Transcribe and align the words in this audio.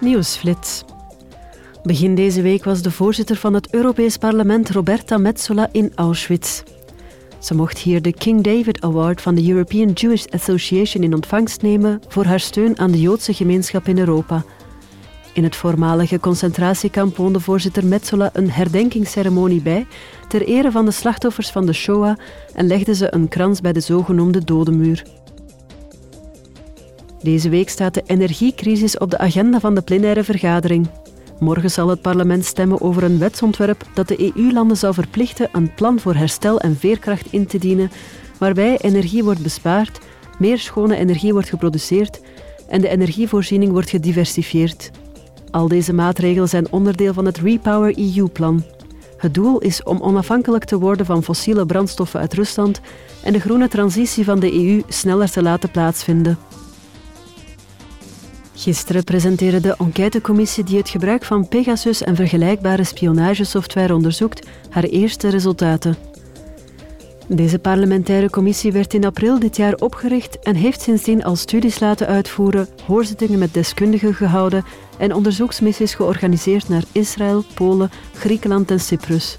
Nieuwsflits. 0.00 0.84
Begin 1.82 2.14
deze 2.14 2.42
week 2.42 2.64
was 2.64 2.82
de 2.82 2.90
voorzitter 2.90 3.36
van 3.36 3.54
het 3.54 3.74
Europees 3.74 4.16
Parlement 4.16 4.70
Roberta 4.70 5.18
Metsola 5.18 5.68
in 5.72 5.92
Auschwitz. 5.94 6.62
Ze 7.38 7.54
mocht 7.54 7.78
hier 7.78 8.02
de 8.02 8.12
King 8.12 8.42
David 8.42 8.80
Award 8.80 9.20
van 9.20 9.34
de 9.34 9.48
European 9.48 9.90
Jewish 9.92 10.24
Association 10.24 11.02
in 11.02 11.14
ontvangst 11.14 11.62
nemen 11.62 12.00
voor 12.08 12.24
haar 12.24 12.40
steun 12.40 12.78
aan 12.78 12.90
de 12.90 13.00
Joodse 13.00 13.34
gemeenschap 13.34 13.86
in 13.88 13.98
Europa. 13.98 14.44
In 15.32 15.44
het 15.44 15.56
voormalige 15.56 16.20
concentratiekamp 16.20 17.16
woonde 17.16 17.40
voorzitter 17.40 17.86
Metsola 17.86 18.30
een 18.32 18.50
herdenkingsceremonie 18.50 19.62
bij 19.62 19.86
ter 20.28 20.42
ere 20.42 20.70
van 20.70 20.84
de 20.84 20.90
slachtoffers 20.90 21.50
van 21.50 21.66
de 21.66 21.72
Shoah 21.72 22.16
en 22.54 22.66
legde 22.66 22.94
ze 22.94 23.14
een 23.14 23.28
krans 23.28 23.60
bij 23.60 23.72
de 23.72 23.80
zogenoemde 23.80 24.44
Dodenmuur. 24.44 25.02
Deze 27.22 27.48
week 27.48 27.68
staat 27.68 27.94
de 27.94 28.02
energiecrisis 28.06 28.98
op 28.98 29.10
de 29.10 29.18
agenda 29.18 29.60
van 29.60 29.74
de 29.74 29.80
plenaire 29.80 30.24
vergadering. 30.24 30.88
Morgen 31.38 31.70
zal 31.70 31.88
het 31.88 32.00
parlement 32.00 32.44
stemmen 32.44 32.80
over 32.80 33.02
een 33.02 33.18
wetsontwerp 33.18 33.84
dat 33.94 34.08
de 34.08 34.32
EU-landen 34.34 34.76
zal 34.76 34.92
verplichten 34.92 35.48
een 35.52 35.74
plan 35.74 36.00
voor 36.00 36.14
herstel 36.14 36.60
en 36.60 36.76
veerkracht 36.76 37.32
in 37.32 37.46
te 37.46 37.58
dienen, 37.58 37.90
waarbij 38.38 38.78
energie 38.78 39.24
wordt 39.24 39.42
bespaard, 39.42 39.98
meer 40.38 40.58
schone 40.58 40.96
energie 40.96 41.32
wordt 41.32 41.48
geproduceerd 41.48 42.20
en 42.68 42.80
de 42.80 42.88
energievoorziening 42.88 43.72
wordt 43.72 43.90
gediversifieerd. 43.90 44.90
Al 45.50 45.68
deze 45.68 45.92
maatregelen 45.92 46.48
zijn 46.48 46.72
onderdeel 46.72 47.12
van 47.12 47.24
het 47.24 47.38
Repower 47.38 47.98
EU-plan. 47.98 48.64
Het 49.16 49.34
doel 49.34 49.58
is 49.58 49.82
om 49.82 50.00
onafhankelijk 50.00 50.64
te 50.64 50.78
worden 50.78 51.06
van 51.06 51.22
fossiele 51.22 51.66
brandstoffen 51.66 52.20
uit 52.20 52.34
Rusland 52.34 52.80
en 53.22 53.32
de 53.32 53.40
groene 53.40 53.68
transitie 53.68 54.24
van 54.24 54.40
de 54.40 54.52
EU 54.52 54.82
sneller 54.88 55.30
te 55.30 55.42
laten 55.42 55.70
plaatsvinden. 55.70 56.38
Gisteren 58.60 59.04
presenteerde 59.04 59.60
de 59.60 59.76
enquêtecommissie 59.76 60.64
die 60.64 60.78
het 60.78 60.88
gebruik 60.88 61.24
van 61.24 61.48
Pegasus 61.48 62.02
en 62.02 62.16
vergelijkbare 62.16 62.84
spionagesoftware 62.84 63.94
onderzoekt 63.94 64.46
haar 64.70 64.84
eerste 64.84 65.28
resultaten. 65.28 65.96
Deze 67.26 67.58
parlementaire 67.58 68.30
commissie 68.30 68.72
werd 68.72 68.94
in 68.94 69.04
april 69.04 69.38
dit 69.38 69.56
jaar 69.56 69.74
opgericht 69.74 70.38
en 70.38 70.54
heeft 70.54 70.80
sindsdien 70.80 71.24
al 71.24 71.36
studies 71.36 71.78
laten 71.78 72.06
uitvoeren, 72.06 72.68
hoorzittingen 72.86 73.38
met 73.38 73.54
deskundigen 73.54 74.14
gehouden 74.14 74.64
en 74.98 75.14
onderzoeksmissies 75.14 75.94
georganiseerd 75.94 76.68
naar 76.68 76.84
Israël, 76.92 77.44
Polen, 77.54 77.90
Griekenland 78.14 78.70
en 78.70 78.80
Cyprus. 78.80 79.38